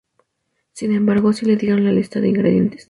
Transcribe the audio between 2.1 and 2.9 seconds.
de ingredientes.